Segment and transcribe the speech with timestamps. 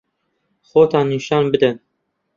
[0.69, 1.75] خۆتان نیشان بدەن.